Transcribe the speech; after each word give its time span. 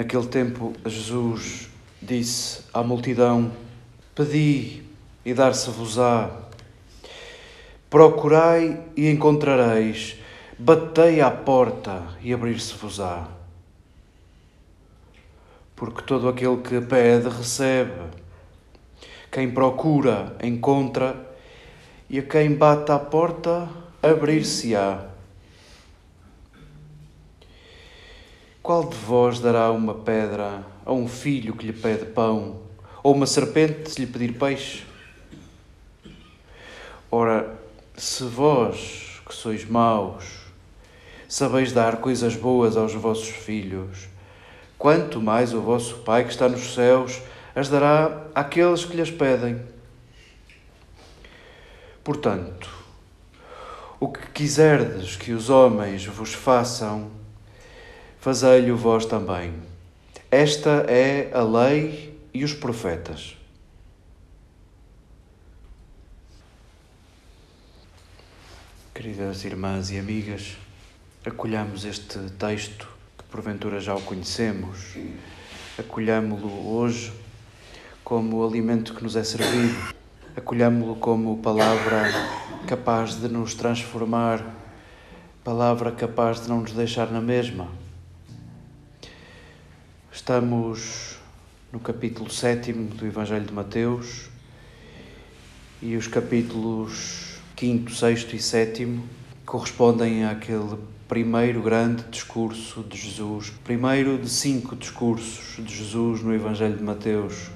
Naquele 0.00 0.28
tempo, 0.28 0.72
Jesus 0.86 1.68
disse 2.00 2.62
à 2.72 2.82
multidão: 2.82 3.52
Pedi 4.14 4.82
e 5.26 5.34
dar-se-vos-á. 5.34 6.30
Procurai 7.90 8.80
e 8.96 9.10
encontrareis. 9.10 10.16
Batei 10.58 11.20
à 11.20 11.30
porta 11.30 12.02
e 12.22 12.32
abrir-se-vos-á. 12.32 13.28
Porque 15.76 16.00
todo 16.00 16.30
aquele 16.30 16.56
que 16.62 16.80
pede, 16.80 17.28
recebe. 17.28 18.00
Quem 19.30 19.50
procura, 19.50 20.34
encontra. 20.42 21.14
E 22.08 22.20
a 22.20 22.22
quem 22.22 22.54
bate 22.54 22.90
à 22.90 22.98
porta, 22.98 23.68
abrir-se-á. 24.02 25.09
Qual 28.70 28.84
de 28.84 28.96
vós 28.98 29.40
dará 29.40 29.72
uma 29.72 29.94
pedra 29.94 30.64
a 30.86 30.92
um 30.92 31.08
filho 31.08 31.56
que 31.56 31.66
lhe 31.66 31.72
pede 31.72 32.04
pão, 32.04 32.60
ou 33.02 33.12
uma 33.12 33.26
serpente 33.26 33.90
se 33.90 34.00
lhe 34.00 34.06
pedir 34.06 34.38
peixe? 34.38 34.84
Ora, 37.10 37.58
se 37.96 38.22
vós, 38.22 39.20
que 39.26 39.34
sois 39.34 39.64
maus, 39.64 40.24
sabeis 41.28 41.72
dar 41.72 41.96
coisas 41.96 42.36
boas 42.36 42.76
aos 42.76 42.94
vossos 42.94 43.30
filhos, 43.30 44.08
quanto 44.78 45.20
mais 45.20 45.52
o 45.52 45.60
vosso 45.60 45.96
Pai 46.04 46.22
que 46.22 46.30
está 46.30 46.48
nos 46.48 46.72
céus 46.72 47.20
as 47.56 47.68
dará 47.68 48.22
àqueles 48.32 48.84
que 48.84 48.96
lhes 48.96 49.10
pedem. 49.10 49.60
Portanto, 52.04 52.70
o 53.98 54.06
que 54.06 54.28
quiserdes 54.28 55.16
que 55.16 55.32
os 55.32 55.50
homens 55.50 56.06
vos 56.06 56.32
façam, 56.32 57.18
fazei-lo 58.20 58.76
vós 58.76 59.06
também. 59.06 59.54
Esta 60.30 60.84
é 60.86 61.30
a 61.32 61.42
lei 61.42 62.20
e 62.34 62.44
os 62.44 62.52
profetas. 62.52 63.36
Queridas 68.94 69.42
irmãs 69.44 69.90
e 69.90 69.98
amigas, 69.98 70.58
acolhamos 71.24 71.86
este 71.86 72.18
texto 72.38 72.86
que 73.16 73.24
porventura 73.24 73.80
já 73.80 73.94
o 73.94 74.02
conhecemos, 74.02 74.94
acolhamo-lo 75.78 76.76
hoje 76.76 77.10
como 78.04 78.46
alimento 78.46 78.94
que 78.94 79.02
nos 79.02 79.16
é 79.16 79.24
servido, 79.24 79.94
acolhamo-lo 80.36 80.96
como 80.96 81.38
palavra 81.38 82.02
capaz 82.66 83.14
de 83.14 83.28
nos 83.28 83.54
transformar, 83.54 84.44
palavra 85.42 85.90
capaz 85.90 86.42
de 86.42 86.50
não 86.50 86.60
nos 86.60 86.72
deixar 86.72 87.10
na 87.10 87.22
mesma. 87.22 87.89
Estamos 90.12 91.16
no 91.72 91.78
capítulo 91.78 92.28
7 92.28 92.72
do 92.72 93.06
Evangelho 93.06 93.44
de 93.44 93.52
Mateus 93.52 94.28
e 95.80 95.96
os 95.96 96.08
capítulos 96.08 97.38
5, 97.56 97.92
6 97.92 98.26
e 98.32 98.38
7 98.40 99.00
correspondem 99.46 100.24
àquele 100.24 100.76
primeiro 101.06 101.62
grande 101.62 102.02
discurso 102.10 102.82
de 102.82 102.98
Jesus, 102.98 103.50
primeiro 103.62 104.18
de 104.18 104.28
cinco 104.28 104.74
discursos 104.74 105.64
de 105.64 105.72
Jesus 105.72 106.22
no 106.22 106.34
Evangelho 106.34 106.76
de 106.76 106.82
Mateus. 106.82 107.48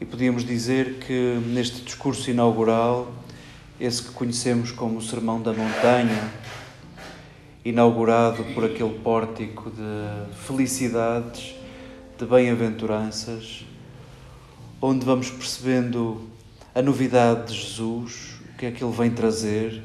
E 0.00 0.06
podíamos 0.06 0.46
dizer 0.46 0.94
que 0.94 1.38
neste 1.46 1.82
discurso 1.82 2.30
inaugural, 2.30 3.12
esse 3.78 4.02
que 4.02 4.12
conhecemos 4.12 4.72
como 4.72 4.96
o 4.96 5.02
Sermão 5.02 5.42
da 5.42 5.52
Montanha, 5.52 6.32
inaugurado 7.64 8.44
por 8.54 8.64
aquele 8.64 8.98
pórtico 9.00 9.70
de 9.70 10.34
felicidades, 10.36 11.54
de 12.18 12.24
bem-aventuranças, 12.24 13.64
onde 14.80 15.04
vamos 15.04 15.30
percebendo 15.30 16.28
a 16.74 16.82
novidade 16.82 17.52
de 17.52 17.60
Jesus, 17.60 18.38
que 18.58 18.66
é 18.66 18.70
que 18.72 18.82
ele 18.82 18.92
vem 18.92 19.10
trazer, 19.10 19.82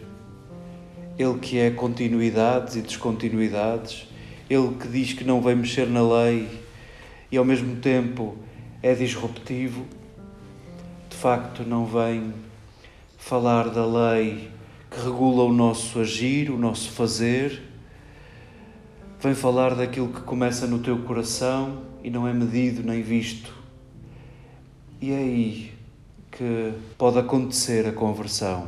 ele 1.18 1.38
que 1.40 1.60
é 1.60 1.70
continuidades 1.70 2.76
e 2.76 2.82
descontinuidades, 2.82 4.08
ele 4.50 4.76
que 4.80 4.88
diz 4.88 5.14
que 5.14 5.24
não 5.24 5.42
vem 5.42 5.56
mexer 5.56 5.88
na 5.88 6.02
lei 6.02 6.50
e 7.32 7.38
ao 7.38 7.46
mesmo 7.46 7.76
tempo 7.78 8.36
é 8.82 8.96
disruptivo, 8.96 9.86
de 11.10 11.16
facto 11.16 11.64
não 11.64 11.86
vem 11.86 12.34
falar 13.18 13.70
da 13.70 13.86
lei 13.86 14.50
que 14.94 15.00
regula 15.04 15.44
o 15.44 15.52
nosso 15.52 16.00
agir, 16.00 16.52
o 16.52 16.58
nosso 16.58 16.92
fazer, 16.92 17.64
vem 19.20 19.34
falar 19.34 19.74
daquilo 19.74 20.10
que 20.10 20.22
começa 20.22 20.68
no 20.68 20.80
teu 20.80 21.00
coração 21.00 21.82
e 22.04 22.12
não 22.12 22.28
é 22.28 22.34
medido 22.34 22.84
nem 22.84 23.02
visto. 23.02 23.52
E 25.02 25.12
é 25.12 25.18
aí 25.18 25.74
que 26.32 26.74
pode 26.96 27.18
acontecer 27.18 27.88
a 27.88 27.92
conversão. 27.92 28.68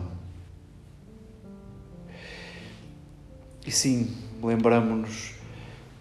E 3.65 3.69
sim, 3.71 4.11
lembramos-nos 4.41 5.35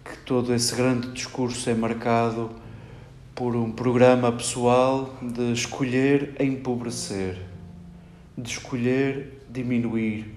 que 0.03 0.17
todo 0.25 0.53
esse 0.55 0.75
grande 0.75 1.11
discurso 1.11 1.69
é 1.69 1.75
marcado 1.75 2.49
por 3.35 3.55
um 3.55 3.71
programa 3.71 4.31
pessoal 4.31 5.13
de 5.21 5.51
escolher 5.51 6.35
empobrecer, 6.39 7.37
de 8.37 8.49
escolher 8.49 9.44
diminuir, 9.55 10.35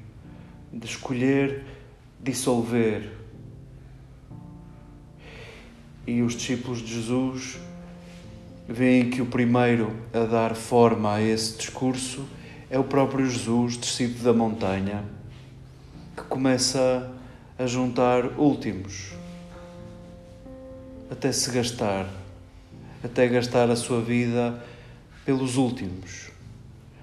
de 0.72 0.86
escolher 0.86 1.64
dissolver. 2.20 3.12
E 6.06 6.22
os 6.22 6.34
discípulos 6.34 6.80
de 6.80 6.94
Jesus 6.94 7.58
veem 8.68 9.10
que 9.10 9.20
o 9.20 9.26
primeiro 9.26 9.94
a 10.12 10.24
dar 10.24 10.54
forma 10.54 11.14
a 11.14 11.22
esse 11.22 11.58
discurso 11.58 12.26
é 12.70 12.78
o 12.78 12.84
próprio 12.84 13.28
Jesus 13.28 13.76
descido 13.76 14.22
da 14.22 14.32
montanha, 14.32 15.04
que 16.16 16.22
começa 16.24 17.10
a 17.58 17.66
juntar 17.66 18.38
últimos, 18.38 19.12
até 21.10 21.32
se 21.32 21.50
gastar, 21.50 22.06
até 23.02 23.26
gastar 23.28 23.70
a 23.70 23.76
sua 23.76 24.00
vida 24.00 24.62
pelos 25.24 25.56
últimos, 25.56 26.30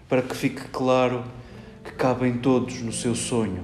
para 0.07 0.21
que 0.21 0.35
fique 0.35 0.67
claro 0.69 1.23
que 1.85 1.91
cabem 1.91 2.39
todos 2.39 2.81
no 2.81 2.91
seu 2.91 3.13
sonho. 3.13 3.63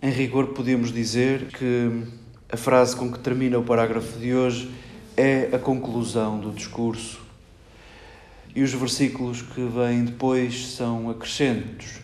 Em 0.00 0.10
rigor, 0.10 0.48
podemos 0.48 0.92
dizer 0.92 1.46
que 1.48 2.04
a 2.52 2.56
frase 2.56 2.94
com 2.94 3.10
que 3.10 3.18
termina 3.18 3.58
o 3.58 3.64
parágrafo 3.64 4.18
de 4.18 4.34
hoje 4.34 4.70
é 5.16 5.48
a 5.52 5.58
conclusão 5.58 6.38
do 6.38 6.52
discurso. 6.52 7.20
E 8.54 8.62
os 8.62 8.72
versículos 8.72 9.42
que 9.42 9.66
vêm 9.66 10.04
depois 10.04 10.74
são 10.74 11.10
acrescentos. 11.10 12.00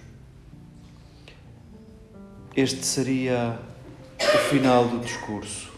Este 2.57 2.85
seria 2.85 3.59
o 4.19 4.39
final 4.51 4.89
do 4.89 4.99
discurso. 4.99 5.73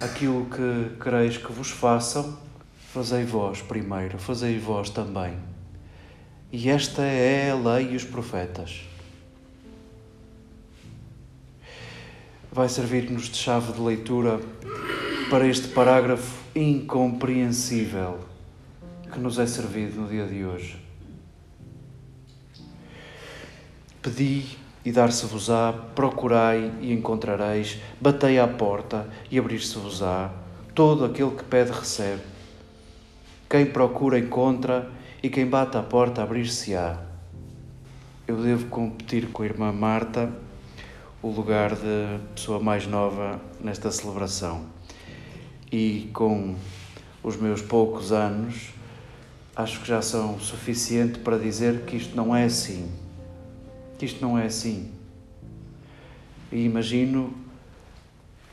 Aquilo 0.00 0.46
que 0.46 1.02
quereis 1.02 1.38
que 1.38 1.52
vos 1.52 1.70
façam, 1.70 2.38
fazei 2.92 3.24
vós 3.24 3.62
primeiro, 3.62 4.18
fazei 4.18 4.58
vós 4.58 4.90
também. 4.90 5.55
E 6.52 6.70
esta 6.70 7.02
é 7.02 7.50
a 7.50 7.54
lei 7.54 7.92
e 7.92 7.96
os 7.96 8.04
profetas. 8.04 8.86
vai 12.56 12.70
servir-nos 12.70 13.24
de 13.24 13.36
chave 13.36 13.70
de 13.74 13.80
leitura 13.82 14.40
para 15.28 15.46
este 15.46 15.68
parágrafo 15.68 16.42
incompreensível 16.54 18.20
que 19.12 19.20
nos 19.20 19.38
é 19.38 19.46
servido 19.46 20.00
no 20.00 20.08
dia 20.08 20.24
de 20.24 20.42
hoje. 20.42 20.82
Pedi 24.00 24.56
e 24.86 24.90
dar-se-vos-á, 24.90 25.70
procurai 25.94 26.72
e 26.80 26.94
encontrareis, 26.94 27.76
batei 28.00 28.38
à 28.38 28.48
porta 28.48 29.06
e 29.30 29.38
abrir-se-vos-á. 29.38 30.30
Todo 30.74 31.04
aquele 31.04 31.32
que 31.32 31.44
pede 31.44 31.72
recebe. 31.72 32.22
Quem 33.50 33.66
procura 33.66 34.18
encontra 34.18 34.90
e 35.22 35.30
quem 35.30 35.46
bate 35.46 35.76
à 35.76 35.82
porta 35.82 36.22
abrir-se-á. 36.22 36.98
Eu 38.26 38.42
devo 38.42 38.66
competir 38.66 39.28
com 39.28 39.42
a 39.42 39.46
irmã 39.46 39.72
Marta 39.72 40.32
o 41.22 41.28
lugar 41.28 41.74
de 41.74 42.18
pessoa 42.34 42.60
mais 42.60 42.86
nova 42.86 43.40
nesta 43.60 43.90
celebração. 43.90 44.66
E 45.72 46.10
com 46.12 46.54
os 47.22 47.36
meus 47.36 47.62
poucos 47.62 48.12
anos, 48.12 48.70
acho 49.54 49.80
que 49.80 49.88
já 49.88 50.02
são 50.02 50.38
suficiente 50.38 51.18
para 51.20 51.38
dizer 51.38 51.82
que 51.82 51.96
isto 51.96 52.14
não 52.14 52.34
é 52.34 52.44
assim. 52.44 52.90
Que 53.98 54.04
isto 54.04 54.20
não 54.20 54.38
é 54.38 54.46
assim. 54.46 54.90
E 56.52 56.64
imagino 56.64 57.34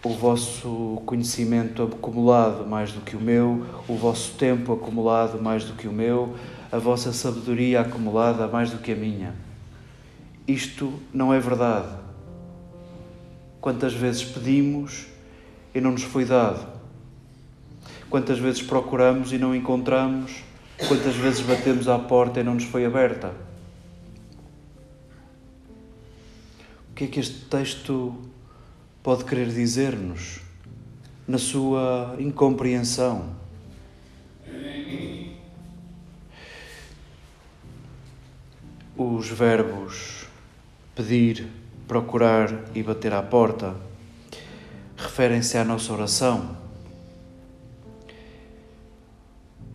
o 0.03 0.09
vosso 0.09 1.01
conhecimento 1.05 1.83
acumulado 1.83 2.67
mais 2.67 2.91
do 2.91 2.99
que 2.99 3.15
o 3.15 3.21
meu, 3.21 3.65
o 3.87 3.95
vosso 3.95 4.33
tempo 4.33 4.73
acumulado 4.73 5.41
mais 5.41 5.63
do 5.63 5.73
que 5.73 5.87
o 5.87 5.93
meu, 5.93 6.35
a 6.69 6.77
vossa 6.77 7.13
sabedoria 7.13 7.79
acumulada 7.79 8.45
mais 8.47 8.69
do 8.69 8.79
que 8.79 8.91
a 8.91 8.95
minha. 8.95 9.33
Isto 10.45 10.99
não 11.13 11.33
é 11.33 11.39
verdade. 11.39 11.87
Quantas 13.61 13.93
vezes 13.93 14.25
pedimos 14.25 15.05
e 15.73 15.79
não 15.79 15.91
nos 15.91 16.03
foi 16.03 16.25
dado? 16.25 16.67
Quantas 18.09 18.37
vezes 18.37 18.61
procuramos 18.61 19.31
e 19.31 19.37
não 19.37 19.55
encontramos? 19.55 20.43
Quantas 20.89 21.15
vezes 21.15 21.39
batemos 21.39 21.87
à 21.87 21.97
porta 21.97 22.41
e 22.41 22.43
não 22.43 22.55
nos 22.55 22.65
foi 22.65 22.85
aberta? 22.85 23.33
O 26.91 26.93
que 26.93 27.05
é 27.05 27.07
que 27.07 27.21
este 27.21 27.45
texto 27.45 28.13
pode 29.03 29.25
querer 29.25 29.49
dizer-nos 29.49 30.39
na 31.27 31.37
sua 31.37 32.15
incompreensão? 32.17 33.35
Os 38.95 39.27
verbos 39.27 40.25
pedir, 40.95 41.49
procurar 41.85 42.49
e 42.73 42.81
bater 42.81 43.11
à 43.11 43.21
porta 43.21 43.75
referem-se 44.95 45.57
à 45.57 45.65
nossa 45.65 45.91
oração. 45.91 46.55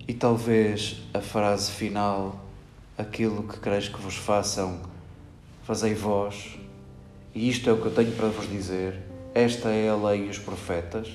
E 0.07 0.15
talvez 0.15 1.03
a 1.13 1.21
frase 1.21 1.71
final, 1.71 2.43
aquilo 2.97 3.43
que 3.43 3.61
quereis 3.61 3.89
que 3.89 4.01
vos 4.01 4.17
façam, 4.17 4.81
fazei 5.65 5.93
vós, 5.93 6.59
e 7.35 7.47
isto 7.47 7.69
é 7.69 7.73
o 7.75 7.77
que 7.77 7.89
eu 7.89 7.95
tenho 7.95 8.13
para 8.13 8.29
vos 8.29 8.49
dizer, 8.49 9.08
esta 9.35 9.71
é 9.71 9.89
a 9.89 9.97
lei 9.97 10.27
e 10.27 10.29
os 10.29 10.39
profetas. 10.39 11.09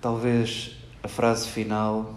Talvez 0.00 0.76
a 1.02 1.08
frase 1.08 1.48
final 1.48 2.14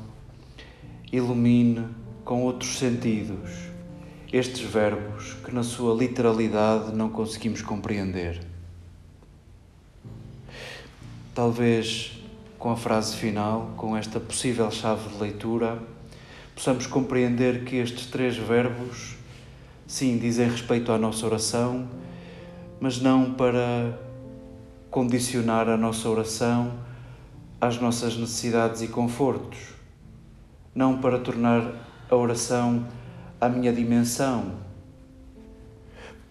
ilumine 1.12 1.88
com 2.24 2.44
outros 2.44 2.78
sentidos 2.78 3.74
estes 4.34 4.62
verbos 4.62 5.36
que, 5.46 5.54
na 5.54 5.62
sua 5.62 5.94
literalidade, 5.94 6.92
não 6.92 7.08
conseguimos 7.08 7.62
compreender. 7.62 8.42
Talvez 11.36 12.20
com 12.58 12.72
a 12.72 12.76
frase 12.76 13.16
final, 13.16 13.74
com 13.78 13.96
esta 13.96 14.20
possível 14.20 14.72
chave 14.72 15.08
de 15.10 15.22
leitura, 15.22 15.80
possamos 16.56 16.88
compreender 16.88 17.64
que 17.64 17.76
estes 17.76 18.08
três 18.08 18.36
verbos, 18.36 19.16
sim, 19.86 20.18
dizem 20.18 20.50
respeito 20.50 20.92
à 20.92 20.98
nossa 20.98 21.28
oração, 21.28 21.88
mas 22.84 23.00
não 23.00 23.34
para 23.34 23.98
condicionar 24.92 25.70
a 25.70 25.78
nossa 25.78 26.10
oração 26.10 26.74
às 27.62 27.80
nossas 27.80 28.18
necessidades 28.18 28.82
e 28.82 28.90
confortos, 28.90 29.58
não 30.76 30.98
para 30.98 31.18
tornar 31.18 31.64
a 32.12 32.14
oração 32.14 32.86
à 33.40 33.48
minha 33.48 33.72
dimensão. 33.72 34.56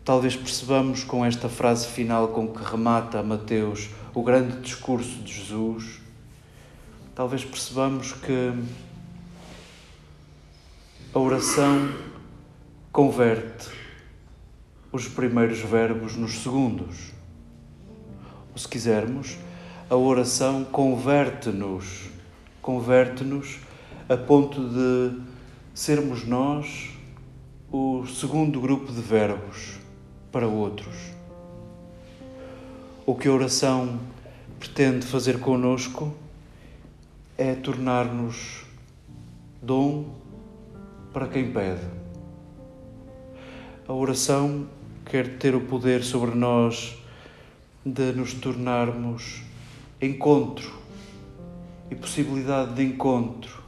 Talvez 0.04 0.37
percebamos 0.37 1.02
com 1.04 1.25
esta 1.25 1.49
frase 1.49 1.87
final 1.87 2.28
com 2.28 2.47
que 2.47 2.62
remata 2.62 3.23
Mateus 3.23 3.88
o 4.14 4.23
grande 4.23 4.59
discurso 4.61 5.23
de 5.23 5.32
Jesus, 5.32 6.02
talvez 7.14 7.42
percebamos 7.47 8.12
que 8.12 8.52
a 11.14 11.18
oração 11.18 11.88
converte 12.92 13.81
os 14.92 15.08
primeiros 15.08 15.58
verbos 15.61 16.16
nos 16.16 16.42
segundos. 16.42 17.12
Ou 18.52 18.58
se 18.58 18.68
quisermos, 18.68 19.38
a 19.88 19.96
oração 19.96 20.64
converte-nos, 20.64 22.11
converte-nos 22.61 23.58
a 24.08 24.16
ponto 24.16 24.68
de 24.68 25.18
sermos 25.75 26.26
nós 26.26 26.90
o 27.70 28.06
segundo 28.06 28.61
grupo 28.61 28.92
de 28.92 29.00
verbos 29.00 29.78
para 30.30 30.46
outros. 30.46 30.94
O 33.06 33.14
que 33.14 33.28
a 33.28 33.32
oração 33.32 33.99
pretende 34.61 35.06
fazer 35.06 35.40
conosco 35.40 36.14
é 37.38 37.54
tornar-nos 37.54 38.64
dom 39.62 40.04
para 41.14 41.26
quem 41.28 41.50
pede. 41.50 41.80
A 43.88 43.92
oração 43.92 44.66
quer 45.04 45.38
ter 45.38 45.54
o 45.54 45.61
poder 45.61 46.02
sobre 46.02 46.35
nós 46.35 46.97
de 47.85 48.12
nos 48.12 48.35
tornarmos 48.35 49.42
encontro 50.00 50.73
e 51.90 51.94
possibilidade 51.94 52.75
de 52.75 52.82
encontro 52.82 53.62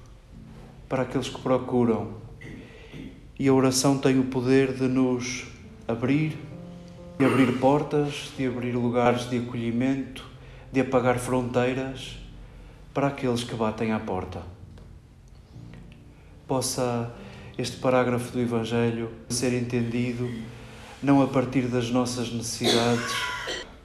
para 0.88 1.02
aqueles 1.02 1.28
que 1.28 1.40
procuram 1.40 2.24
e 3.38 3.48
a 3.48 3.52
oração 3.52 3.98
tem 3.98 4.18
o 4.18 4.24
poder 4.24 4.72
de 4.74 4.84
nos 4.84 5.44
abrir, 5.88 6.38
de 7.18 7.24
abrir 7.24 7.58
portas, 7.58 8.32
de 8.36 8.46
abrir 8.46 8.72
lugares 8.72 9.28
de 9.28 9.38
acolhimento, 9.38 10.24
de 10.72 10.80
apagar 10.80 11.18
fronteiras 11.18 12.16
para 12.92 13.08
aqueles 13.08 13.42
que 13.42 13.54
batem 13.54 13.92
à 13.92 13.98
porta. 13.98 14.42
Possa 16.46 17.12
este 17.58 17.76
parágrafo 17.78 18.32
do 18.32 18.40
Evangelho 18.40 19.10
ser 19.28 19.52
entendido 19.52 20.30
não 21.04 21.20
a 21.20 21.26
partir 21.26 21.68
das 21.68 21.90
nossas 21.90 22.32
necessidades, 22.32 23.12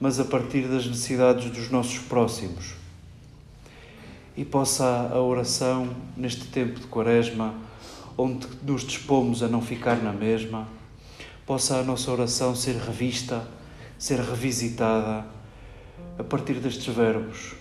mas 0.00 0.18
a 0.18 0.24
partir 0.24 0.62
das 0.62 0.86
necessidades 0.86 1.50
dos 1.50 1.70
nossos 1.70 1.98
próximos. 1.98 2.72
E 4.34 4.42
possa 4.42 5.10
a 5.12 5.20
oração, 5.20 5.94
neste 6.16 6.46
tempo 6.46 6.80
de 6.80 6.86
Quaresma, 6.86 7.54
onde 8.16 8.48
nos 8.62 8.84
dispomos 8.84 9.42
a 9.42 9.48
não 9.48 9.60
ficar 9.60 9.96
na 9.96 10.14
mesma, 10.14 10.66
possa 11.44 11.76
a 11.76 11.82
nossa 11.82 12.10
oração 12.10 12.56
ser 12.56 12.76
revista, 12.76 13.46
ser 13.98 14.18
revisitada 14.18 15.26
a 16.18 16.24
partir 16.24 16.54
destes 16.54 16.94
verbos, 16.94 17.52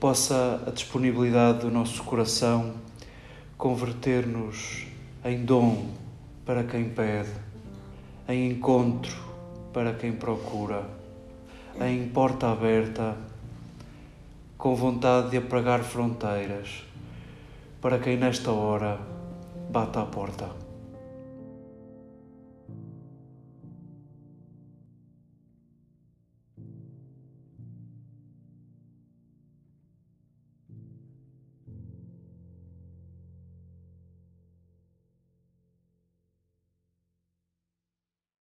possa 0.00 0.60
a 0.66 0.70
disponibilidade 0.72 1.60
do 1.60 1.70
nosso 1.70 2.02
coração 2.02 2.74
converter-nos 3.56 4.86
em 5.24 5.44
dom 5.44 5.86
para 6.44 6.64
quem 6.64 6.88
pede, 6.88 7.30
em 8.30 8.52
encontro 8.52 9.16
para 9.72 9.92
quem 9.94 10.12
procura, 10.12 10.84
em 11.80 12.08
porta 12.08 12.52
aberta, 12.52 13.16
com 14.56 14.74
vontade 14.76 15.30
de 15.30 15.38
apagar 15.38 15.82
fronteiras, 15.82 16.84
para 17.80 17.98
quem 17.98 18.16
nesta 18.16 18.52
hora 18.52 19.00
bata 19.70 20.02
à 20.02 20.06
porta. 20.06 20.69